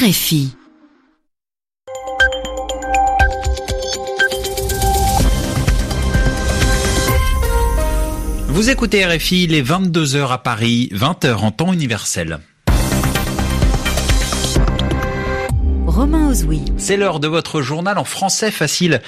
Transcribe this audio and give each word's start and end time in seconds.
RFI. 0.00 0.54
Vous 8.46 8.70
écoutez 8.70 9.04
RFI, 9.04 9.48
les 9.48 9.60
22h 9.60 10.30
à 10.30 10.38
Paris, 10.38 10.88
20h 10.92 11.34
en 11.38 11.50
temps 11.50 11.72
universel. 11.72 12.38
Romain 15.98 16.28
Ozoui. 16.28 16.60
C'est 16.76 16.96
l'heure 16.96 17.18
de 17.18 17.26
votre 17.26 17.60
journal 17.60 17.98
en 17.98 18.04
français 18.04 18.52
facile, 18.52 19.02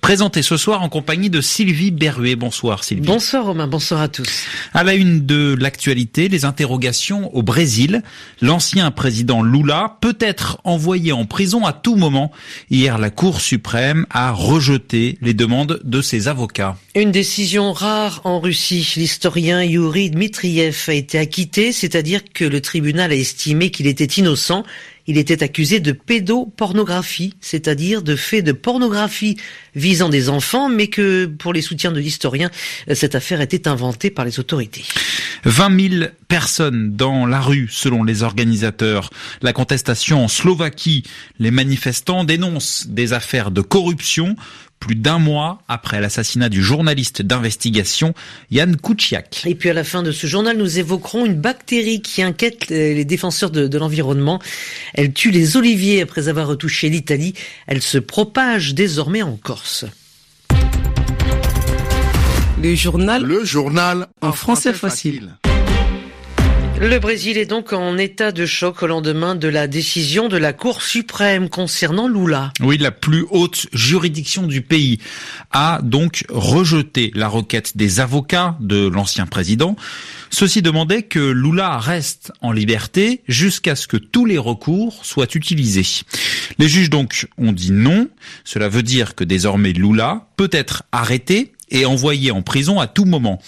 présenté 0.00 0.42
ce 0.42 0.56
soir 0.56 0.82
en 0.82 0.88
compagnie 0.88 1.30
de 1.30 1.40
Sylvie 1.40 1.92
Berruet. 1.92 2.34
Bonsoir 2.34 2.82
Sylvie. 2.82 3.06
Bonsoir 3.06 3.44
Romain, 3.44 3.68
bonsoir 3.68 4.00
à 4.00 4.08
tous. 4.08 4.46
À 4.74 4.82
la 4.82 4.94
une 4.94 5.24
de 5.24 5.54
l'actualité, 5.56 6.28
les 6.28 6.44
interrogations 6.44 7.32
au 7.32 7.44
Brésil. 7.44 8.02
L'ancien 8.40 8.90
président 8.90 9.44
Lula 9.44 9.98
peut 10.00 10.16
être 10.18 10.58
envoyé 10.64 11.12
en 11.12 11.26
prison 11.26 11.64
à 11.64 11.72
tout 11.72 11.94
moment. 11.94 12.32
Hier, 12.72 12.98
la 12.98 13.10
Cour 13.10 13.40
suprême 13.40 14.04
a 14.10 14.32
rejeté 14.32 15.18
les 15.22 15.34
demandes 15.34 15.78
de 15.84 16.02
ses 16.02 16.26
avocats. 16.26 16.76
Une 16.96 17.12
décision 17.12 17.72
rare 17.72 18.20
en 18.24 18.40
Russie. 18.40 18.94
L'historien 18.96 19.62
Yuri 19.62 20.10
Dmitriev 20.10 20.86
a 20.88 20.92
été 20.94 21.20
acquitté, 21.20 21.70
c'est-à-dire 21.70 22.22
que 22.34 22.44
le 22.44 22.60
tribunal 22.60 23.12
a 23.12 23.14
estimé 23.14 23.70
qu'il 23.70 23.86
était 23.86 24.06
innocent. 24.06 24.64
Il 25.06 25.18
était 25.18 25.42
accusé 25.42 25.80
de 25.80 25.92
pédopornographie, 25.92 27.34
c'est-à-dire 27.40 28.02
de 28.02 28.16
faits 28.16 28.44
de 28.44 28.52
pornographie 28.52 29.36
visant 29.74 30.08
des 30.08 30.28
enfants, 30.28 30.68
mais 30.68 30.86
que 30.86 31.26
pour 31.26 31.52
les 31.52 31.62
soutiens 31.62 31.92
de 31.92 31.98
l'historien, 31.98 32.50
cette 32.92 33.14
affaire 33.14 33.40
était 33.40 33.68
inventée 33.68 34.10
par 34.10 34.24
les 34.24 34.38
autorités. 34.38 34.84
20 35.44 35.90
000 35.90 36.04
personnes 36.28 36.94
dans 36.94 37.26
la 37.26 37.40
rue, 37.40 37.68
selon 37.70 38.04
les 38.04 38.22
organisateurs. 38.22 39.10
La 39.40 39.52
contestation 39.52 40.24
en 40.24 40.28
Slovaquie, 40.28 41.02
les 41.38 41.50
manifestants 41.50 42.24
dénoncent 42.24 42.86
des 42.88 43.12
affaires 43.12 43.50
de 43.50 43.60
corruption 43.60 44.36
plus 44.82 44.96
d'un 44.96 45.20
mois 45.20 45.62
après 45.68 46.00
l'assassinat 46.00 46.48
du 46.48 46.60
journaliste 46.60 47.22
d'investigation 47.22 48.14
Yann 48.50 48.76
Kuciak. 48.76 49.44
Et 49.46 49.54
puis 49.54 49.70
à 49.70 49.74
la 49.74 49.84
fin 49.84 50.02
de 50.02 50.10
ce 50.10 50.26
journal, 50.26 50.56
nous 50.56 50.80
évoquerons 50.80 51.24
une 51.24 51.40
bactérie 51.40 52.02
qui 52.02 52.20
inquiète 52.20 52.68
les 52.68 53.04
défenseurs 53.04 53.52
de, 53.52 53.68
de 53.68 53.78
l'environnement. 53.78 54.40
Elle 54.94 55.12
tue 55.12 55.30
les 55.30 55.56
oliviers 55.56 56.02
après 56.02 56.28
avoir 56.28 56.48
retouché 56.48 56.88
l'Italie. 56.88 57.34
Elle 57.68 57.80
se 57.80 57.98
propage 57.98 58.74
désormais 58.74 59.22
en 59.22 59.36
Corse. 59.36 59.84
Le 62.60 62.74
journal. 62.74 63.22
Le 63.22 63.44
journal 63.44 64.08
en 64.20 64.32
français 64.32 64.72
facile. 64.72 65.30
Le 66.82 66.98
Brésil 66.98 67.38
est 67.38 67.46
donc 67.46 67.72
en 67.72 67.96
état 67.96 68.32
de 68.32 68.44
choc 68.44 68.82
au 68.82 68.88
lendemain 68.88 69.36
de 69.36 69.46
la 69.46 69.68
décision 69.68 70.26
de 70.26 70.36
la 70.36 70.52
Cour 70.52 70.82
suprême 70.82 71.48
concernant 71.48 72.08
Lula. 72.08 72.52
Oui, 72.60 72.76
la 72.76 72.90
plus 72.90 73.24
haute 73.30 73.68
juridiction 73.72 74.48
du 74.48 74.62
pays 74.62 74.98
a 75.52 75.78
donc 75.80 76.24
rejeté 76.28 77.12
la 77.14 77.28
requête 77.28 77.76
des 77.76 78.00
avocats 78.00 78.56
de 78.58 78.88
l'ancien 78.88 79.26
président. 79.26 79.76
Ceux-ci 80.30 80.60
demandaient 80.60 81.04
que 81.04 81.20
Lula 81.20 81.78
reste 81.78 82.32
en 82.40 82.50
liberté 82.50 83.22
jusqu'à 83.28 83.76
ce 83.76 83.86
que 83.86 83.96
tous 83.96 84.26
les 84.26 84.38
recours 84.38 85.04
soient 85.04 85.32
utilisés. 85.36 86.04
Les 86.58 86.66
juges 86.66 86.90
donc 86.90 87.28
ont 87.38 87.52
dit 87.52 87.70
non. 87.70 88.08
Cela 88.42 88.68
veut 88.68 88.82
dire 88.82 89.14
que 89.14 89.22
désormais 89.22 89.72
Lula 89.72 90.26
peut 90.36 90.50
être 90.50 90.82
arrêté 90.90 91.51
et 91.72 91.86
envoyé 91.86 92.30
en 92.30 92.42
prison 92.42 92.78
à 92.78 92.86
tout 92.86 93.04
moment. 93.04 93.40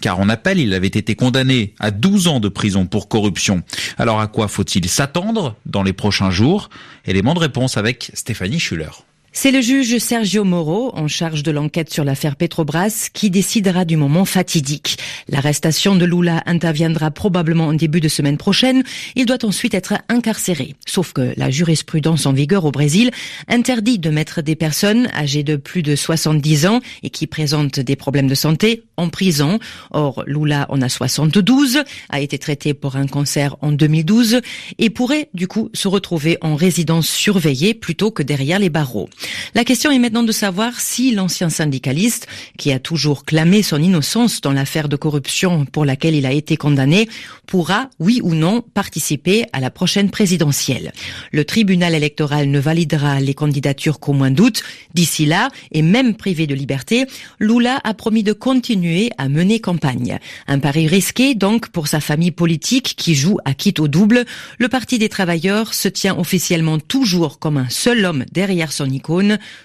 Car 0.00 0.18
en 0.18 0.28
appel, 0.28 0.58
il 0.58 0.74
avait 0.74 0.86
été 0.88 1.14
condamné 1.14 1.74
à 1.78 1.90
12 1.90 2.26
ans 2.26 2.40
de 2.40 2.48
prison 2.48 2.86
pour 2.86 3.08
corruption. 3.08 3.62
Alors 3.98 4.20
à 4.20 4.26
quoi 4.26 4.48
faut-il 4.48 4.88
s'attendre 4.88 5.54
dans 5.66 5.82
les 5.82 5.92
prochains 5.92 6.30
jours? 6.30 6.70
Élément 7.06 7.34
de 7.34 7.40
réponse 7.40 7.76
avec 7.76 8.10
Stéphanie 8.14 8.58
Schuller. 8.58 8.90
C'est 9.38 9.50
le 9.50 9.60
juge 9.60 9.98
Sergio 9.98 10.44
Moro, 10.44 10.92
en 10.96 11.08
charge 11.08 11.42
de 11.42 11.50
l'enquête 11.50 11.92
sur 11.92 12.04
l'affaire 12.04 12.36
Petrobras, 12.36 13.10
qui 13.12 13.28
décidera 13.28 13.84
du 13.84 13.98
moment 13.98 14.24
fatidique. 14.24 14.96
L'arrestation 15.28 15.94
de 15.94 16.06
Lula 16.06 16.42
interviendra 16.46 17.10
probablement 17.10 17.66
en 17.66 17.74
début 17.74 18.00
de 18.00 18.08
semaine 18.08 18.38
prochaine. 18.38 18.82
Il 19.14 19.26
doit 19.26 19.44
ensuite 19.44 19.74
être 19.74 19.92
incarcéré. 20.08 20.74
Sauf 20.86 21.12
que 21.12 21.34
la 21.36 21.50
jurisprudence 21.50 22.24
en 22.24 22.32
vigueur 22.32 22.64
au 22.64 22.70
Brésil 22.70 23.10
interdit 23.46 23.98
de 23.98 24.08
mettre 24.08 24.40
des 24.40 24.56
personnes 24.56 25.06
âgées 25.14 25.42
de 25.42 25.56
plus 25.56 25.82
de 25.82 25.96
70 25.96 26.66
ans 26.66 26.80
et 27.02 27.10
qui 27.10 27.26
présentent 27.26 27.78
des 27.78 27.94
problèmes 27.94 28.28
de 28.28 28.34
santé 28.34 28.84
en 28.96 29.10
prison. 29.10 29.58
Or, 29.90 30.24
Lula 30.26 30.64
en 30.70 30.80
a 30.80 30.88
72, 30.88 31.82
a 32.08 32.20
été 32.22 32.38
traité 32.38 32.72
pour 32.72 32.96
un 32.96 33.06
cancer 33.06 33.56
en 33.60 33.70
2012 33.70 34.40
et 34.78 34.88
pourrait 34.88 35.28
du 35.34 35.46
coup 35.46 35.68
se 35.74 35.88
retrouver 35.88 36.38
en 36.40 36.56
résidence 36.56 37.06
surveillée 37.06 37.74
plutôt 37.74 38.10
que 38.10 38.22
derrière 38.22 38.58
les 38.58 38.70
barreaux. 38.70 39.10
La 39.54 39.64
question 39.64 39.90
est 39.90 39.98
maintenant 39.98 40.22
de 40.22 40.32
savoir 40.32 40.80
si 40.80 41.12
l'ancien 41.12 41.48
syndicaliste, 41.48 42.26
qui 42.58 42.72
a 42.72 42.78
toujours 42.78 43.24
clamé 43.24 43.62
son 43.62 43.82
innocence 43.82 44.40
dans 44.40 44.52
l'affaire 44.52 44.88
de 44.88 44.96
corruption 44.96 45.64
pour 45.64 45.84
laquelle 45.84 46.14
il 46.14 46.26
a 46.26 46.32
été 46.32 46.56
condamné, 46.56 47.08
pourra, 47.46 47.90
oui 47.98 48.20
ou 48.22 48.34
non, 48.34 48.62
participer 48.62 49.46
à 49.52 49.60
la 49.60 49.70
prochaine 49.70 50.10
présidentielle. 50.10 50.92
Le 51.32 51.44
tribunal 51.44 51.94
électoral 51.94 52.50
ne 52.50 52.58
validera 52.58 53.20
les 53.20 53.34
candidatures 53.34 54.00
qu'au 54.00 54.12
moins 54.12 54.30
d'août. 54.30 54.62
D'ici 54.94 55.26
là, 55.26 55.48
et 55.72 55.82
même 55.82 56.14
privé 56.14 56.46
de 56.46 56.54
liberté, 56.54 57.06
Lula 57.38 57.80
a 57.84 57.94
promis 57.94 58.22
de 58.22 58.32
continuer 58.32 59.10
à 59.18 59.28
mener 59.28 59.60
campagne. 59.60 60.18
Un 60.46 60.58
pari 60.58 60.86
risqué 60.86 61.34
donc 61.34 61.68
pour 61.68 61.88
sa 61.88 62.00
famille 62.00 62.30
politique 62.30 62.94
qui 62.96 63.14
joue 63.14 63.38
à 63.44 63.54
quitte 63.54 63.80
au 63.80 63.88
double. 63.88 64.24
Le 64.58 64.68
Parti 64.68 64.98
des 64.98 65.08
travailleurs 65.08 65.74
se 65.74 65.88
tient 65.88 66.16
officiellement 66.16 66.78
toujours 66.78 67.38
comme 67.38 67.56
un 67.56 67.68
seul 67.68 68.04
homme 68.04 68.24
derrière 68.32 68.72
son 68.72 68.88
icône 68.90 69.15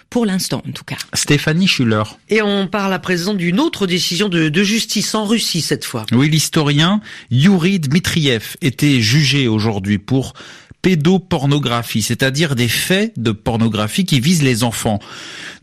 pour 0.10 0.26
l'instant 0.26 0.62
en 0.68 0.72
tout 0.72 0.84
cas. 0.84 0.98
Stéphanie 1.14 1.68
Schuller. 1.68 2.04
Et 2.30 2.42
on 2.42 2.68
parle 2.68 2.94
à 2.94 3.00
présent 3.00 3.34
d'une 3.34 3.60
autre 3.60 3.88
décision 3.88 4.30
de, 4.30 4.50
de, 4.50 4.64
justice 4.64 5.16
en 5.16 5.26
Russie 5.26 5.62
cette 5.62 5.86
fois. 5.86 6.06
Oui, 6.12 6.30
l'historien 6.30 7.02
Yuri 7.30 7.80
Dmitriev 7.80 8.56
était 8.62 9.02
jugé 9.02 9.48
aujourd'hui 9.48 9.98
pour 9.98 10.34
pédopornographie, 10.82 12.02
c'est-à-dire 12.02 12.56
des 12.56 12.68
faits 12.68 13.14
de 13.18 13.32
pornographie 13.32 14.06
qui 14.06 14.20
visent 14.20 14.44
les 14.44 14.64
enfants. 14.64 15.00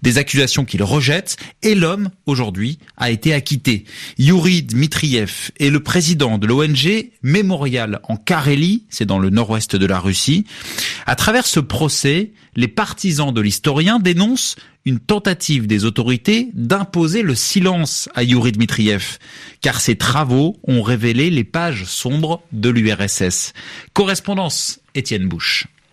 Des 0.03 0.19
accusations 0.19 0.65
qu'il 0.65 0.83
rejette 0.83 1.37
et 1.63 1.75
l'homme, 1.75 2.11
aujourd'hui, 2.27 2.79
a 2.97 3.11
été 3.11 3.35
acquitté. 3.35 3.85
Yuri 4.19 4.63
Dmitriev 4.63 5.51
est 5.59 5.71
le 5.71 5.81
président 5.81 6.39
de 6.39 6.47
l'ONG 6.47 7.11
Mémorial 7.23 8.01
en 8.05 8.17
Carélie, 8.17 8.85
c'est 8.91 9.07
dans 9.07 9.19
le 9.19 9.31
nord-ouest 9.31 9.75
de 9.75 9.87
la 9.87 9.99
Russie. 9.99 10.45
À 11.07 11.17
travers 11.17 11.47
ce 11.47 11.61
procès, 11.61 12.33
les 12.55 12.69
partisans 12.69 13.33
de 13.33 13.41
l'historien 13.41 13.99
dénoncent 13.99 14.57
une 14.85 14.99
tentative 14.99 15.67
des 15.67 15.85
autorités 15.85 16.49
d'imposer 16.55 17.23
le 17.23 17.35
silence 17.35 18.09
à 18.15 18.23
Yuri 18.23 18.53
Dmitriev, 18.53 19.19
car 19.61 19.81
ses 19.81 19.97
travaux 19.97 20.57
ont 20.67 20.83
révélé 20.83 21.29
les 21.31 21.45
pages 21.45 21.85
sombres 21.85 22.43
de 22.53 22.71
l'URSS. 22.71 23.53
Correspondance 23.93 24.81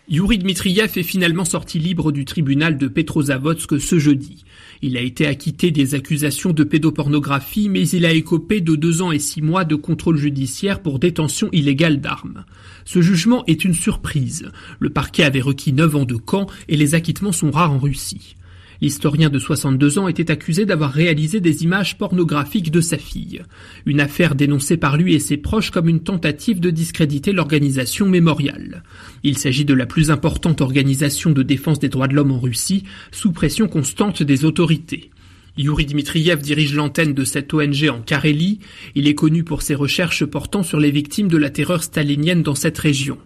Yuri 0.08 0.38
Dmitriev 0.38 0.96
est 0.96 1.02
finalement 1.02 1.44
sorti 1.44 1.80
libre 1.80 2.12
du 2.12 2.24
tribunal 2.24 2.78
de 2.78 2.86
Petrozavodsk 2.86 3.80
ce 3.80 3.98
jeudi. 3.98 4.44
Il 4.80 4.96
a 4.96 5.00
été 5.00 5.26
acquitté 5.26 5.72
des 5.72 5.96
accusations 5.96 6.52
de 6.52 6.62
pédopornographie, 6.62 7.68
mais 7.68 7.88
il 7.88 8.06
a 8.06 8.12
écopé 8.12 8.60
de 8.60 8.76
deux 8.76 9.02
ans 9.02 9.10
et 9.10 9.18
six 9.18 9.42
mois 9.42 9.64
de 9.64 9.74
contrôle 9.74 10.16
judiciaire 10.16 10.80
pour 10.80 11.00
détention 11.00 11.48
illégale 11.50 12.00
d'armes. 12.00 12.44
Ce 12.84 13.02
jugement 13.02 13.42
est 13.46 13.64
une 13.64 13.74
surprise. 13.74 14.48
Le 14.78 14.90
parquet 14.90 15.24
avait 15.24 15.40
requis 15.40 15.72
neuf 15.72 15.96
ans 15.96 16.04
de 16.04 16.16
camp 16.16 16.46
et 16.68 16.76
les 16.76 16.94
acquittements 16.94 17.32
sont 17.32 17.50
rares 17.50 17.72
en 17.72 17.78
Russie. 17.78 18.36
L'historien 18.80 19.30
de 19.30 19.38
62 19.38 19.98
ans 19.98 20.08
était 20.08 20.30
accusé 20.30 20.66
d'avoir 20.66 20.92
réalisé 20.92 21.40
des 21.40 21.64
images 21.64 21.96
pornographiques 21.96 22.70
de 22.70 22.80
sa 22.80 22.98
fille. 22.98 23.42
Une 23.86 24.00
affaire 24.00 24.34
dénoncée 24.34 24.76
par 24.76 24.96
lui 24.96 25.14
et 25.14 25.20
ses 25.20 25.36
proches 25.36 25.70
comme 25.70 25.88
une 25.88 26.02
tentative 26.02 26.60
de 26.60 26.70
discréditer 26.70 27.32
l'organisation 27.32 28.06
mémoriale. 28.06 28.82
Il 29.22 29.38
s'agit 29.38 29.64
de 29.64 29.74
la 29.74 29.86
plus 29.86 30.10
importante 30.10 30.60
organisation 30.60 31.30
de 31.30 31.42
défense 31.42 31.78
des 31.78 31.88
droits 31.88 32.08
de 32.08 32.14
l'homme 32.14 32.32
en 32.32 32.40
Russie, 32.40 32.84
sous 33.12 33.32
pression 33.32 33.68
constante 33.68 34.22
des 34.22 34.44
autorités. 34.44 35.10
Yuri 35.56 35.86
Dmitriev 35.86 36.42
dirige 36.42 36.74
l'antenne 36.74 37.14
de 37.14 37.24
cette 37.24 37.52
ONG 37.54 37.88
en 37.88 38.02
Carélie. 38.02 38.58
Il 38.94 39.08
est 39.08 39.14
connu 39.14 39.42
pour 39.42 39.62
ses 39.62 39.74
recherches 39.74 40.24
portant 40.26 40.62
sur 40.62 40.78
les 40.78 40.90
victimes 40.90 41.28
de 41.28 41.38
la 41.38 41.48
terreur 41.48 41.82
stalinienne 41.82 42.42
dans 42.42 42.54
cette 42.54 42.78
région. 42.78 43.16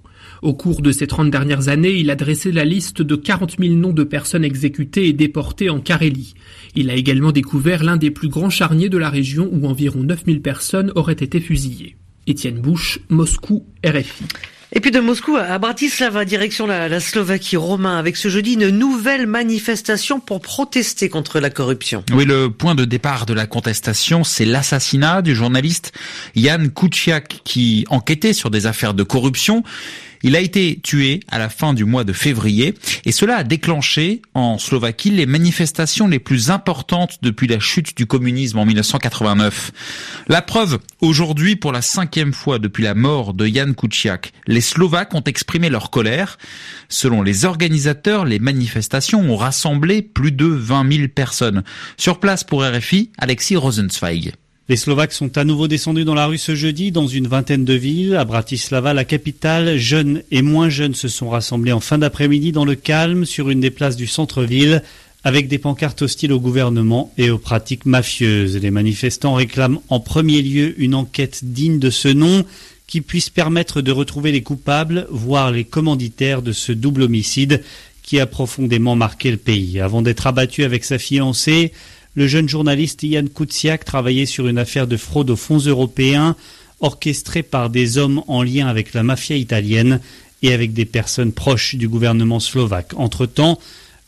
Au 0.43 0.55
cours 0.55 0.81
de 0.81 0.91
ces 0.91 1.07
30 1.07 1.31
dernières 1.31 1.69
années, 1.69 1.97
il 1.97 2.11
a 2.11 2.17
dressé 2.17 2.51
la 2.51 2.65
liste 2.65 3.03
de 3.03 3.15
40 3.15 3.57
000 3.59 3.75
noms 3.75 3.93
de 3.93 4.05
personnes 4.05 4.45
exécutées 4.45 5.09
et 5.09 5.13
déportées 5.13 5.69
en 5.69 5.81
Carélie. 5.81 6.35
Il 6.75 6.89
a 6.91 6.95
également 6.95 7.33
découvert 7.33 7.85
l'un 7.85 7.99
des 7.99 8.11
plus 8.11 8.29
grands 8.29 8.51
charniers 8.51 8.89
de 8.89 8.99
la 8.99 9.11
région 9.11 9.51
où 9.53 9.67
environ 9.67 10.03
9 10.03 10.25
000 10.27 10.41
personnes 10.41 10.93
auraient 10.95 11.13
été 11.13 11.41
fusillées. 11.41 11.97
Étienne 12.27 12.61
Bouche, 12.61 13.01
Moscou, 13.11 13.67
RFI. 13.85 14.25
Et 14.73 14.79
puis 14.79 14.93
de 14.93 15.01
Moscou 15.01 15.37
à 15.37 15.59
Bratislava, 15.59 16.25
direction 16.25 16.65
la, 16.65 16.89
la, 16.89 17.01
Slovaquie, 17.01 17.57
Romain, 17.57 17.99
avec 17.99 18.17
ce 18.17 18.29
jeudi 18.29 18.53
une 18.53 18.69
nouvelle 18.69 19.27
manifestation 19.27 20.21
pour 20.21 20.41
protester 20.41 21.09
contre 21.09 21.41
la 21.41 21.51
corruption. 21.51 22.05
Oui, 22.15 22.25
le 22.25 22.51
point 22.51 22.77
de 22.77 22.85
départ 22.85 23.27
de 23.27 23.35
la 23.35 23.47
contestation, 23.47 24.23
c'est 24.23 24.45
l'assassinat 24.45 25.23
du 25.23 25.35
journaliste 25.35 25.93
Jan 26.37 26.69
Kuciak 26.69 27.41
qui 27.43 27.85
enquêtait 27.91 28.33
sur 28.33 28.49
des 28.51 28.67
affaires 28.67 28.95
de 28.95 29.03
corruption. 29.03 29.65
Il 30.23 30.37
a 30.37 30.41
été 30.41 30.79
tué 30.83 31.21
à 31.29 31.39
la 31.39 31.49
fin 31.49 31.73
du 31.73 31.85
mois 31.85 32.05
de 32.05 32.13
février 32.13 32.75
et 33.05 33.13
cela 33.13 33.37
a 33.37 33.45
déclenché 33.45 34.21
en 34.35 34.59
Slovaquie 34.59 35.11
les 35.11 35.27
manifestations 35.27 36.09
les 36.09 36.19
plus 36.19 36.51
importantes 36.51 37.19
depuis 37.23 37.47
la 37.47 37.59
chute 37.59 37.97
du 37.97 38.07
communisme 38.07 38.59
en 38.59 38.67
1989. 38.67 39.73
La 40.29 40.43
preuve, 40.43 40.79
aujourd'hui, 41.01 41.57
pour 41.57 41.73
la 41.73 41.83
cinquième 41.83 42.35
fois 42.35 42.59
depuis 42.59 42.85
la 42.85 42.95
mort 42.95 43.33
de 43.33 43.47
Jan 43.47 43.73
Kuciak, 43.73 44.33
les 44.47 44.61
Slovaques 44.61 45.15
ont 45.15 45.25
exprimé 45.25 45.71
leur 45.71 45.91
colère. 45.91 46.37
Selon 46.89 47.23
les 47.23 47.47
organisateurs, 47.47 48.27
les 48.27 48.39
manifestations 48.39 49.21
ont 49.21 49.37
rassemblé 49.37 50.03
plus 50.03 50.33
de 50.33 50.47
20 50.47 50.93
000 50.93 51.09
personnes. 51.09 51.63
Sur 51.97 52.21
place 52.21 52.45
pour 52.45 52.63
RFI, 52.63 53.11
Alexis 53.19 53.57
Rosenzweig. 53.57 54.33
Les 54.71 54.77
Slovaques 54.77 55.13
sont 55.13 55.37
à 55.37 55.43
nouveau 55.43 55.67
descendus 55.67 56.05
dans 56.05 56.15
la 56.15 56.27
rue 56.27 56.39
ce 56.39 56.55
jeudi 56.55 56.93
dans 56.93 57.09
une 57.09 57.27
vingtaine 57.27 57.65
de 57.65 57.75
villes. 57.75 58.15
À 58.15 58.25
Bratislava, 58.25 58.95
la 58.95 59.05
capitale, 59.05 59.77
jeunes 59.77 60.23
et 60.31 60.43
moins 60.43 60.69
jeunes 60.69 60.95
se 60.95 61.09
sont 61.09 61.29
rassemblés 61.29 61.73
en 61.73 61.81
fin 61.81 61.99
d'après-midi 61.99 62.53
dans 62.53 62.65
le 62.65 62.77
calme 62.77 63.25
sur 63.25 63.51
une 63.51 63.59
des 63.59 63.73
places 63.73 63.97
du 63.97 64.07
centre-ville 64.07 64.85
avec 65.25 65.49
des 65.49 65.59
pancartes 65.59 66.03
hostiles 66.03 66.33
au 66.33 66.39
gouvernement 66.39 67.13
et 67.19 67.31
aux 67.31 67.39
pratiques 67.39 67.85
mafieuses. 67.85 68.59
Les 68.59 68.71
manifestants 68.71 69.35
réclament 69.35 69.81
en 69.89 69.99
premier 69.99 70.41
lieu 70.41 70.81
une 70.81 70.95
enquête 70.95 71.41
digne 71.43 71.81
de 71.81 71.91
ce 71.91 72.07
nom 72.07 72.45
qui 72.87 73.01
puisse 73.01 73.29
permettre 73.29 73.81
de 73.81 73.91
retrouver 73.91 74.31
les 74.31 74.45
coupables, 74.45 75.09
voire 75.11 75.51
les 75.51 75.65
commanditaires 75.65 76.43
de 76.43 76.53
ce 76.53 76.71
double 76.71 77.03
homicide 77.03 77.65
qui 78.05 78.21
a 78.21 78.27
profondément 78.27 78.95
marqué 78.95 79.33
le 79.33 79.37
pays. 79.37 79.81
Avant 79.81 80.01
d'être 80.01 80.29
abattu 80.29 80.63
avec 80.63 80.85
sa 80.85 80.99
fiancée, 80.99 81.73
le 82.15 82.27
jeune 82.27 82.49
journaliste 82.49 83.03
Yann 83.03 83.29
Koutsiak 83.29 83.85
travaillait 83.85 84.27
sur 84.27 84.49
une 84.49 84.59
affaire 84.59 84.87
de 84.87 84.97
fraude 84.97 85.31
aux 85.31 85.37
fonds 85.37 85.59
européens 85.59 86.37
orchestrée 86.81 87.43
par 87.43 87.71
des 87.71 87.99
hommes 87.99 88.23
en 88.27 88.43
lien 88.43 88.67
avec 88.67 88.95
la 88.95 89.03
mafia 89.03 89.37
italienne 89.37 90.01
et 90.43 90.53
avec 90.53 90.73
des 90.73 90.87
personnes 90.87 91.33
proches 91.33 91.75
du 91.75 91.89
gouvernement 91.89 92.41
slovaque. 92.41 92.95
Entre-temps, 92.97 93.59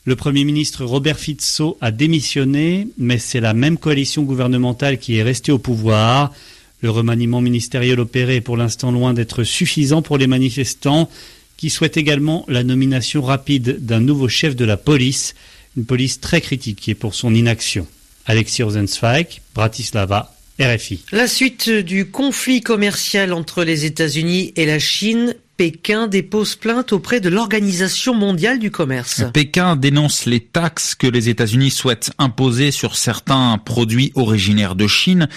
le 0.04 0.16
Premier 0.16 0.44
ministre 0.44 0.84
Robert 0.84 1.18
Fico 1.18 1.76
a 1.80 1.90
démissionné, 1.90 2.88
mais 2.98 3.18
c'est 3.18 3.40
la 3.40 3.54
même 3.54 3.78
coalition 3.78 4.22
gouvernementale 4.22 4.98
qui 4.98 5.16
est 5.16 5.22
restée 5.22 5.52
au 5.52 5.58
pouvoir. 5.58 6.32
Le 6.80 6.90
remaniement 6.90 7.40
ministériel 7.40 8.00
opéré 8.00 8.36
est 8.36 8.40
pour 8.40 8.56
l'instant 8.56 8.90
loin 8.90 9.14
d'être 9.14 9.44
suffisant 9.44 10.02
pour 10.02 10.18
les 10.18 10.26
manifestants, 10.26 11.08
qui 11.56 11.70
souhaitent 11.70 11.98
également 11.98 12.44
la 12.48 12.64
nomination 12.64 13.22
rapide 13.22 13.84
d'un 13.84 14.00
nouveau 14.00 14.26
chef 14.26 14.56
de 14.56 14.64
la 14.64 14.76
police 14.76 15.36
une 15.76 15.84
police 15.84 16.20
très 16.20 16.40
critiquée 16.40 16.94
pour 16.94 17.14
son 17.14 17.34
inaction. 17.34 17.86
Alexis 18.26 18.62
Rosenzweig, 18.62 19.40
Bratislava, 19.54 20.34
RFI. 20.60 21.04
La 21.12 21.26
suite 21.26 21.70
du 21.70 22.10
conflit 22.10 22.60
commercial 22.60 23.32
entre 23.32 23.64
les 23.64 23.84
États-Unis 23.84 24.52
et 24.56 24.66
la 24.66 24.78
Chine 24.78 25.34
Pékin 25.56 26.08
dépose 26.08 26.56
plainte 26.56 26.92
auprès 26.92 27.20
de 27.20 27.28
l'Organisation 27.28 28.14
mondiale 28.14 28.58
du 28.58 28.70
commerce. 28.70 29.22
Pékin 29.34 29.76
dénonce 29.76 30.24
les 30.24 30.40
taxes 30.40 30.94
que 30.94 31.06
les 31.06 31.28
États-Unis 31.28 31.70
souhaitent 31.70 32.10
imposer 32.18 32.70
sur 32.70 32.96
certains 32.96 33.58
produits 33.58 34.12
originaires 34.14 34.74
de 34.74 34.86
Chine. 34.86 35.28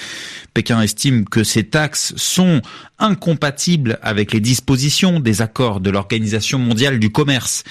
Pékin 0.53 0.81
estime 0.81 1.25
que 1.25 1.43
ces 1.43 1.65
taxes 1.65 2.13
sont 2.15 2.61
incompatibles 2.97 3.99
avec 4.01 4.33
les 4.33 4.39
dispositions 4.39 5.19
des 5.19 5.41
accords 5.41 5.81
de 5.81 5.89
l'Organisation 5.89 6.59
mondiale 6.59 6.97
du 6.97 7.11
commerce. 7.11 7.65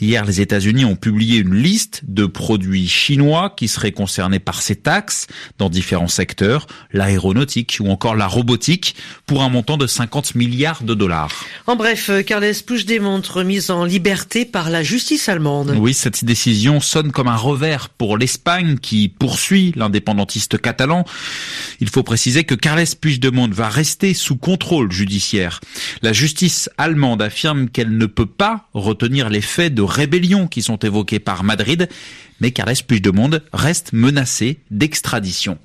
Hier, 0.00 0.24
les 0.24 0.40
États-Unis 0.40 0.84
ont 0.84 0.94
publié 0.94 1.40
une 1.40 1.56
liste 1.56 2.02
de 2.06 2.26
produits 2.26 2.86
chinois 2.86 3.52
qui 3.56 3.66
seraient 3.66 3.90
concernés 3.90 4.38
par 4.38 4.62
ces 4.62 4.76
taxes 4.76 5.26
dans 5.58 5.68
différents 5.68 6.06
secteurs, 6.06 6.68
l'aéronautique 6.92 7.78
ou 7.80 7.90
encore 7.90 8.14
la 8.14 8.28
robotique, 8.28 8.94
pour 9.26 9.42
un 9.42 9.48
montant 9.48 9.76
de 9.76 9.88
50 9.88 10.36
milliards 10.36 10.84
de 10.84 10.94
dollars. 10.94 11.44
En 11.66 11.74
bref, 11.74 11.87
Carles 12.26 12.54
Puigdemont 12.66 13.22
remise 13.30 13.70
en 13.70 13.84
liberté 13.84 14.44
par 14.44 14.68
la 14.68 14.82
justice 14.82 15.28
allemande. 15.28 15.74
Oui, 15.78 15.94
cette 15.94 16.24
décision 16.24 16.80
sonne 16.80 17.12
comme 17.12 17.28
un 17.28 17.36
revers 17.36 17.88
pour 17.88 18.18
l'Espagne 18.18 18.76
qui 18.76 19.08
poursuit 19.08 19.72
l'indépendantiste 19.74 20.60
catalan. 20.60 21.04
Il 21.80 21.88
faut 21.88 22.02
préciser 22.02 22.44
que 22.44 22.54
Carles 22.54 22.84
Puigdemont 23.00 23.48
va 23.48 23.68
rester 23.68 24.12
sous 24.12 24.36
contrôle 24.36 24.92
judiciaire. 24.92 25.60
La 26.02 26.12
justice 26.12 26.68
allemande 26.76 27.22
affirme 27.22 27.68
qu'elle 27.70 27.96
ne 27.96 28.06
peut 28.06 28.26
pas 28.26 28.68
retenir 28.74 29.30
les 29.30 29.40
faits 29.40 29.72
de 29.72 29.82
rébellion 29.82 30.46
qui 30.46 30.62
sont 30.62 30.78
évoqués 30.78 31.20
par 31.20 31.42
Madrid, 31.42 31.88
mais 32.40 32.50
Carles 32.50 32.84
Puigdemont 32.86 33.40
reste 33.52 33.92
menacé 33.94 34.58
d'extradition. 34.70 35.58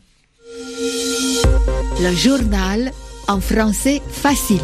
Le 1.99 2.15
journal 2.15 2.91
en 3.27 3.39
français 3.39 4.01
facile. 4.09 4.61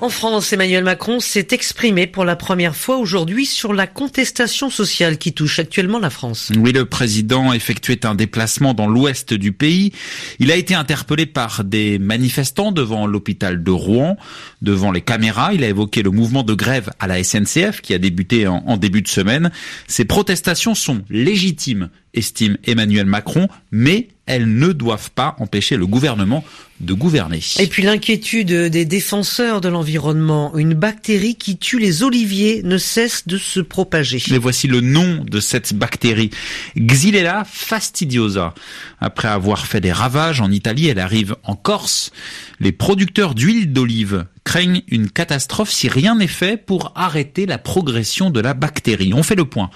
En 0.00 0.10
France, 0.10 0.52
Emmanuel 0.52 0.84
Macron 0.84 1.18
s'est 1.18 1.48
exprimé 1.50 2.06
pour 2.06 2.24
la 2.24 2.36
première 2.36 2.76
fois 2.76 2.98
aujourd'hui 2.98 3.46
sur 3.46 3.72
la 3.72 3.88
contestation 3.88 4.70
sociale 4.70 5.18
qui 5.18 5.32
touche 5.32 5.58
actuellement 5.58 5.98
la 5.98 6.08
France. 6.08 6.52
Oui, 6.56 6.70
le 6.70 6.84
président 6.84 7.52
effectuait 7.52 8.06
un 8.06 8.14
déplacement 8.14 8.74
dans 8.74 8.86
l'ouest 8.86 9.34
du 9.34 9.50
pays. 9.50 9.92
Il 10.38 10.52
a 10.52 10.56
été 10.56 10.76
interpellé 10.76 11.26
par 11.26 11.64
des 11.64 11.98
manifestants 11.98 12.70
devant 12.70 13.08
l'hôpital 13.08 13.64
de 13.64 13.70
Rouen, 13.72 14.16
devant 14.62 14.92
les 14.92 15.00
caméras. 15.00 15.52
Il 15.52 15.64
a 15.64 15.68
évoqué 15.68 16.04
le 16.04 16.12
mouvement 16.12 16.44
de 16.44 16.54
grève 16.54 16.90
à 17.00 17.08
la 17.08 17.24
SNCF 17.24 17.80
qui 17.80 17.92
a 17.92 17.98
débuté 17.98 18.46
en, 18.46 18.76
début 18.76 19.02
de 19.02 19.08
semaine. 19.08 19.50
Ces 19.88 20.04
protestations 20.04 20.76
sont 20.76 21.02
légitimes 21.10 21.90
estime 22.14 22.56
Emmanuel 22.64 23.06
Macron, 23.06 23.48
mais 23.70 24.08
elles 24.28 24.52
ne 24.52 24.72
doivent 24.72 25.10
pas 25.10 25.34
empêcher 25.40 25.76
le 25.76 25.86
gouvernement 25.86 26.44
de 26.80 26.92
gouverner. 26.92 27.40
Et 27.58 27.66
puis 27.66 27.82
l'inquiétude 27.82 28.52
des 28.52 28.84
défenseurs 28.84 29.60
de 29.60 29.68
l'environnement, 29.68 30.56
une 30.56 30.74
bactérie 30.74 31.34
qui 31.34 31.56
tue 31.56 31.78
les 31.78 32.04
oliviers 32.04 32.62
ne 32.62 32.78
cesse 32.78 33.26
de 33.26 33.36
se 33.36 33.58
propager. 33.58 34.22
Mais 34.30 34.38
voici 34.38 34.68
le 34.68 34.80
nom 34.80 35.24
de 35.24 35.40
cette 35.40 35.74
bactérie, 35.74 36.30
Xylella 36.76 37.44
fastidiosa. 37.44 38.54
Après 39.00 39.28
avoir 39.28 39.66
fait 39.66 39.80
des 39.80 39.92
ravages 39.92 40.40
en 40.40 40.52
Italie, 40.52 40.86
elle 40.86 41.00
arrive 41.00 41.34
en 41.42 41.56
Corse. 41.56 42.12
Les 42.60 42.72
producteurs 42.72 43.34
d'huile 43.34 43.72
d'olive 43.72 44.26
craignent 44.44 44.82
une 44.88 45.10
catastrophe 45.10 45.70
si 45.70 45.88
rien 45.88 46.14
n'est 46.14 46.26
fait 46.28 46.56
pour 46.56 46.92
arrêter 46.94 47.46
la 47.46 47.58
progression 47.58 48.30
de 48.30 48.40
la 48.40 48.54
bactérie. 48.54 49.12
On 49.14 49.22
fait 49.22 49.34
le 49.34 49.44
point 49.46 49.70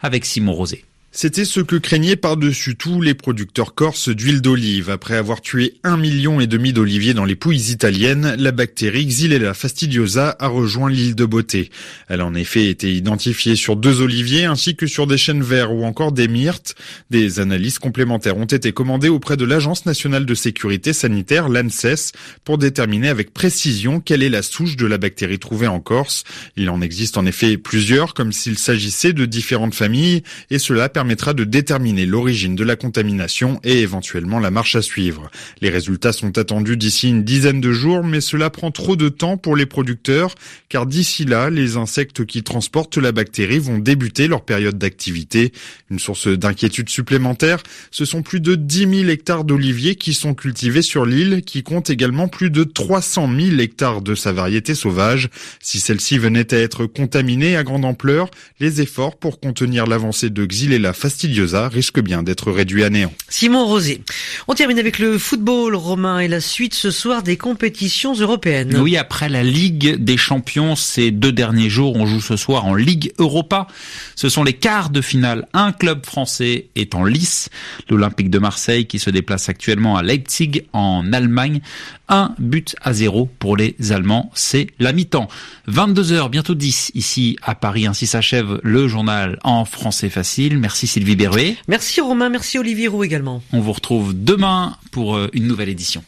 avec 0.00 0.24
Simon 0.24 0.52
Rosé. 0.52 0.84
C'était 1.18 1.46
ce 1.46 1.60
que 1.60 1.76
craignaient 1.76 2.14
par-dessus 2.14 2.76
tout 2.76 3.00
les 3.00 3.14
producteurs 3.14 3.74
corses 3.74 4.10
d'huile 4.10 4.42
d'olive. 4.42 4.90
Après 4.90 5.16
avoir 5.16 5.40
tué 5.40 5.72
un 5.82 5.96
million 5.96 6.40
et 6.40 6.46
demi 6.46 6.74
d'oliviers 6.74 7.14
dans 7.14 7.24
les 7.24 7.36
pouilles 7.36 7.70
italiennes, 7.70 8.36
la 8.38 8.52
bactérie 8.52 9.06
Xylella 9.06 9.54
fastidiosa 9.54 10.36
a 10.38 10.46
rejoint 10.46 10.90
l'île 10.90 11.14
de 11.14 11.24
Beauté. 11.24 11.70
Elle 12.08 12.20
a 12.20 12.26
en 12.26 12.34
effet 12.34 12.66
été 12.66 12.92
identifiée 12.92 13.56
sur 13.56 13.76
deux 13.76 14.02
oliviers 14.02 14.44
ainsi 14.44 14.76
que 14.76 14.86
sur 14.86 15.06
des 15.06 15.16
chênes 15.16 15.42
verts 15.42 15.72
ou 15.72 15.86
encore 15.86 16.12
des 16.12 16.28
myrtes. 16.28 16.74
Des 17.08 17.40
analyses 17.40 17.78
complémentaires 17.78 18.36
ont 18.36 18.44
été 18.44 18.72
commandées 18.72 19.08
auprès 19.08 19.38
de 19.38 19.46
l'Agence 19.46 19.86
nationale 19.86 20.26
de 20.26 20.34
sécurité 20.34 20.92
sanitaire, 20.92 21.48
l'ANSES, 21.48 22.12
pour 22.44 22.58
déterminer 22.58 23.08
avec 23.08 23.32
précision 23.32 24.00
quelle 24.00 24.22
est 24.22 24.28
la 24.28 24.42
souche 24.42 24.76
de 24.76 24.84
la 24.84 24.98
bactérie 24.98 25.38
trouvée 25.38 25.66
en 25.66 25.80
Corse. 25.80 26.24
Il 26.56 26.68
en 26.68 26.82
existe 26.82 27.16
en 27.16 27.24
effet 27.24 27.56
plusieurs, 27.56 28.12
comme 28.12 28.32
s'il 28.32 28.58
s'agissait 28.58 29.14
de 29.14 29.24
différentes 29.24 29.74
familles, 29.74 30.22
et 30.50 30.58
cela 30.58 30.90
permet 30.90 31.05
permettra 31.06 31.34
de 31.34 31.44
déterminer 31.44 32.04
l'origine 32.04 32.56
de 32.56 32.64
la 32.64 32.74
contamination 32.74 33.60
et 33.62 33.80
éventuellement 33.80 34.40
la 34.40 34.50
marche 34.50 34.74
à 34.74 34.82
suivre. 34.82 35.30
Les 35.60 35.70
résultats 35.70 36.12
sont 36.12 36.36
attendus 36.36 36.76
d'ici 36.76 37.08
une 37.10 37.22
dizaine 37.22 37.60
de 37.60 37.70
jours, 37.70 38.02
mais 38.02 38.20
cela 38.20 38.50
prend 38.50 38.72
trop 38.72 38.96
de 38.96 39.08
temps 39.08 39.36
pour 39.36 39.54
les 39.54 39.66
producteurs, 39.66 40.34
car 40.68 40.84
d'ici 40.84 41.24
là, 41.24 41.48
les 41.48 41.76
insectes 41.76 42.26
qui 42.26 42.42
transportent 42.42 42.98
la 42.98 43.12
bactérie 43.12 43.60
vont 43.60 43.78
débuter 43.78 44.26
leur 44.26 44.44
période 44.44 44.78
d'activité. 44.78 45.52
Une 45.92 46.00
source 46.00 46.26
d'inquiétude 46.26 46.88
supplémentaire, 46.88 47.62
ce 47.92 48.04
sont 48.04 48.22
plus 48.22 48.40
de 48.40 48.56
10 48.56 48.78
000 49.02 49.08
hectares 49.08 49.44
d'oliviers 49.44 49.94
qui 49.94 50.12
sont 50.12 50.34
cultivés 50.34 50.82
sur 50.82 51.06
l'île, 51.06 51.42
qui 51.46 51.62
compte 51.62 51.88
également 51.88 52.26
plus 52.26 52.50
de 52.50 52.64
300 52.64 53.30
000 53.32 53.60
hectares 53.60 54.02
de 54.02 54.16
sa 54.16 54.32
variété 54.32 54.74
sauvage. 54.74 55.28
Si 55.60 55.78
celle-ci 55.78 56.18
venait 56.18 56.52
à 56.52 56.58
être 56.58 56.86
contaminée 56.86 57.56
à 57.56 57.62
grande 57.62 57.84
ampleur, 57.84 58.28
les 58.58 58.80
efforts 58.80 59.16
pour 59.16 59.38
contenir 59.38 59.86
l'avancée 59.86 60.30
de 60.30 60.44
Xylella 60.44 60.85
fastidiosa 60.92 61.68
risque 61.68 62.00
bien 62.00 62.22
d'être 62.22 62.50
réduit 62.50 62.84
à 62.84 62.90
néant. 62.90 63.12
Simon 63.28 63.66
Rosé. 63.66 64.02
On 64.48 64.54
termine 64.54 64.78
avec 64.78 64.98
le 64.98 65.18
football 65.18 65.74
romain 65.74 66.18
et 66.18 66.28
la 66.28 66.40
suite 66.40 66.74
ce 66.74 66.90
soir 66.90 67.22
des 67.22 67.36
compétitions 67.36 68.14
européennes. 68.14 68.76
Oui, 68.78 68.96
après 68.96 69.28
la 69.28 69.42
Ligue 69.42 69.96
des 69.96 70.16
champions, 70.16 70.76
ces 70.76 71.10
deux 71.10 71.32
derniers 71.32 71.70
jours, 71.70 71.96
on 71.96 72.06
joue 72.06 72.20
ce 72.20 72.36
soir 72.36 72.66
en 72.66 72.74
Ligue 72.74 73.12
Europa. 73.18 73.66
Ce 74.14 74.28
sont 74.28 74.44
les 74.44 74.52
quarts 74.52 74.90
de 74.90 75.00
finale. 75.00 75.48
Un 75.52 75.72
club 75.72 76.04
français 76.04 76.66
est 76.76 76.94
en 76.94 77.04
lice, 77.04 77.48
l'Olympique 77.88 78.30
de 78.30 78.38
Marseille 78.38 78.86
qui 78.86 78.98
se 78.98 79.10
déplace 79.10 79.48
actuellement 79.48 79.96
à 79.96 80.02
Leipzig 80.02 80.62
en 80.72 81.12
Allemagne. 81.12 81.60
Un 82.08 82.34
but 82.38 82.76
à 82.82 82.92
zéro 82.92 83.28
pour 83.38 83.56
les 83.56 83.74
Allemands, 83.90 84.30
c'est 84.34 84.68
la 84.78 84.92
mi-temps. 84.92 85.28
22h, 85.68 86.30
bientôt 86.30 86.54
10 86.54 86.92
ici 86.94 87.36
à 87.42 87.54
Paris. 87.56 87.86
Ainsi 87.86 88.06
s'achève 88.06 88.60
le 88.62 88.86
journal 88.86 89.38
en 89.42 89.64
français 89.64 90.08
facile. 90.08 90.58
Merci 90.58 90.75
Sylvie 90.84 91.16
Berruet. 91.16 91.56
Merci 91.68 92.02
Romain, 92.02 92.28
merci 92.28 92.58
Olivier 92.58 92.88
Roux 92.88 93.04
également. 93.04 93.42
On 93.52 93.60
vous 93.60 93.72
retrouve 93.72 94.12
demain 94.14 94.76
pour 94.90 95.16
euh, 95.16 95.28
une 95.32 95.46
nouvelle 95.46 95.70
édition. 95.70 96.04